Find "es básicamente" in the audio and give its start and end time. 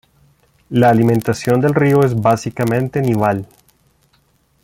2.03-3.01